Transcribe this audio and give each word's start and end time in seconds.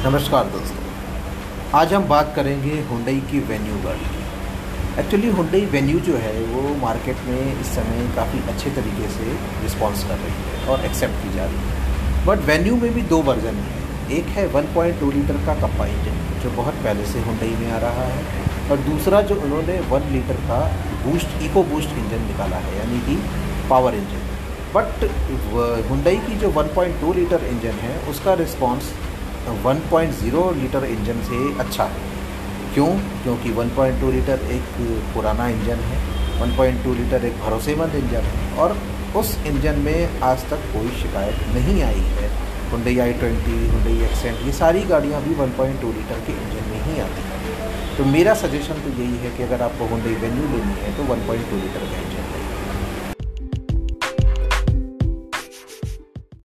नमस्कार 0.00 0.44
दोस्तों। 0.44 1.78
आज 1.78 1.92
हम 1.94 2.04
बात 2.08 2.32
करेंगे 2.36 2.76
हुंडई 2.82 3.16
की 3.30 3.38
वेन्यू 3.48 3.74
की 3.86 5.00
एक्चुअली 5.00 5.30
हुंडई 5.30 5.60
वेन्यू 5.66 5.98
जो 5.98 6.14
है, 6.16 6.32
वो 6.44 6.62
मार्केट 6.76 7.16
में 7.26 7.60
इस 7.60 7.66
समय 7.66 8.06
काफ़ी 8.16 8.38
अच्छे 8.48 8.70
तरीके 8.70 9.08
से 9.08 9.26
रिस्पॉन्स 9.62 10.04
कर 10.04 10.16
रही 10.16 10.44
है 10.44 10.68
और 10.68 10.84
एक्सेप्ट 10.84 11.22
की 11.24 11.34
जा 11.34 11.44
रही 11.44 11.56
है। 11.56 12.24
बट 12.26 12.46
वेन्यू 12.46 12.76
में 12.76 12.94
भी 12.94 13.02
दो 13.02 13.20
वर्जन 13.22 13.60
है। 13.64 14.16
एक 14.18 14.32
है 14.36 14.46
1.2 14.54 15.10
लीटर 15.10 15.42
का 15.46 15.54
कप्पा 15.56 15.86
इंजन 15.86 16.16
जो 16.42 16.50
बहुत 16.56 16.80
पहले 16.86 17.04
से 17.06 17.20
हुंडई 17.20 17.52
में 17.56 17.70
आ 17.72 17.78
रहा 17.78 18.06
है। 18.06 18.24
और 18.70 18.78
दूसरा 18.88 19.20
जो 19.22 19.40
उन्होंने 19.42 19.78
वन 19.90 20.08
लीटर 20.12 20.40
का 20.48 20.62
बूस्ट 21.04 21.42
इको 21.42 21.64
बूस्ट 21.64 21.92
इंजन 21.98 22.26
निकाला 22.26 22.62
है, 22.64 22.78
यानी 22.78 23.00
कि 23.00 23.20
पावर 23.70 23.94
इंजन 23.94 24.26
बट 24.74 24.88
हुंडई 25.90 26.16
की 26.26 26.34
जो 26.36 26.50
1.2 26.52 27.12
लीटर 27.14 27.44
इंजन 27.44 27.78
है, 27.84 27.94
उसका 28.10 28.34
रिस्पॉन्स 28.36 28.92
1.0 29.48 30.42
लीटर 30.54 30.84
इंजन 30.84 31.20
से 31.22 31.38
अच्छा 31.58 31.84
है। 31.84 32.08
क्यों? 32.74 32.88
क्योंकि 33.22 33.52
1.2 33.54 34.10
लीटर 34.12 34.46
एक 34.52 34.76
पुराना 35.14 35.48
इंजन 35.48 35.80
है 35.84 35.98
1.2 36.42 36.94
लीटर 36.94 37.24
एक 37.24 37.40
भरोसेमंद 37.40 37.94
इंजन 37.94 38.24
है 38.26 38.56
और 38.56 38.76
उस 39.16 39.36
इंजन 39.46 39.78
में 39.78 40.20
आज 40.22 40.44
तक 40.50 40.60
कोई 40.72 40.88
शिकायत 40.98 41.38
नहीं 41.54 41.82
आई 41.82 42.04
है। 42.18 42.28
Hyundai 42.72 42.98
i 42.98 43.12
twenty 43.12 43.56
Hyundai 43.68 43.96
Accent 44.04 44.46
ये 44.46 44.52
सारी 44.52 44.82
गाड़ियाँ 44.84 45.22
भी 45.22 45.34
1.2 45.36 45.92
लीटर 45.94 46.20
के 46.26 46.32
इंजन 46.32 46.64
में 46.70 46.80
ही 46.84 47.00
आती 47.00 47.22
हैं। 47.22 47.96
तो 47.96 48.04
मेरा 48.04 48.34
सजेशन 48.34 48.74
तो 48.74 48.90
यही 49.02 49.16
है 49.16 49.30
कि 49.36 49.42
अगर 49.42 49.62
आपको 49.62 49.86
हुडई 49.86 50.14
वेन्यू 50.22 50.44
लेनी 50.52 50.76
है 50.82 50.90
तो 50.96 51.02
1.2 51.14 51.62
लीटर 51.62 51.82
वेन्यू 51.86 52.09